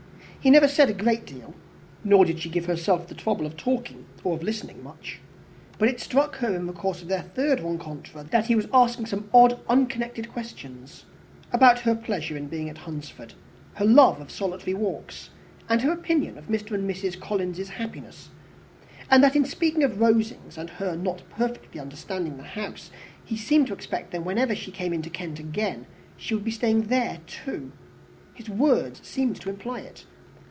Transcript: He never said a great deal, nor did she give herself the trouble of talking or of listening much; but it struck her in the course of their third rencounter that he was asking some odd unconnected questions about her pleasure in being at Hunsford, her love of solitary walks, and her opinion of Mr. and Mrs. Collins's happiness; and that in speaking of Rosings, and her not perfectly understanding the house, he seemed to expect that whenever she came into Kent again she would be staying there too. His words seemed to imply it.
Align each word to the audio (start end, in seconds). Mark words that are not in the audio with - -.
He 0.43 0.49
never 0.49 0.67
said 0.67 0.89
a 0.89 0.93
great 0.93 1.27
deal, 1.27 1.53
nor 2.03 2.25
did 2.25 2.39
she 2.39 2.49
give 2.49 2.65
herself 2.65 3.05
the 3.07 3.13
trouble 3.13 3.45
of 3.45 3.55
talking 3.55 4.05
or 4.23 4.33
of 4.35 4.41
listening 4.41 4.81
much; 4.83 5.19
but 5.77 5.87
it 5.87 5.99
struck 5.99 6.37
her 6.37 6.55
in 6.55 6.65
the 6.65 6.73
course 6.73 7.03
of 7.03 7.07
their 7.09 7.21
third 7.21 7.59
rencounter 7.59 8.23
that 8.23 8.47
he 8.47 8.55
was 8.55 8.67
asking 8.73 9.05
some 9.05 9.29
odd 9.35 9.59
unconnected 9.69 10.31
questions 10.31 11.05
about 11.53 11.81
her 11.81 11.93
pleasure 11.93 12.35
in 12.35 12.47
being 12.47 12.69
at 12.71 12.79
Hunsford, 12.79 13.35
her 13.75 13.85
love 13.85 14.19
of 14.19 14.31
solitary 14.31 14.73
walks, 14.73 15.29
and 15.69 15.83
her 15.83 15.91
opinion 15.91 16.39
of 16.39 16.47
Mr. 16.47 16.71
and 16.71 16.89
Mrs. 16.89 17.19
Collins's 17.19 17.69
happiness; 17.69 18.29
and 19.11 19.23
that 19.23 19.35
in 19.35 19.45
speaking 19.45 19.83
of 19.83 20.01
Rosings, 20.01 20.57
and 20.57 20.71
her 20.71 20.95
not 20.95 21.21
perfectly 21.29 21.79
understanding 21.79 22.37
the 22.37 22.43
house, 22.45 22.89
he 23.23 23.37
seemed 23.37 23.67
to 23.67 23.73
expect 23.73 24.09
that 24.09 24.25
whenever 24.25 24.55
she 24.55 24.71
came 24.71 24.91
into 24.91 25.11
Kent 25.11 25.37
again 25.37 25.85
she 26.17 26.33
would 26.33 26.43
be 26.43 26.49
staying 26.49 26.87
there 26.87 27.19
too. 27.27 27.71
His 28.33 28.49
words 28.49 29.01
seemed 29.07 29.39
to 29.41 29.49
imply 29.51 29.81
it. 29.81 30.05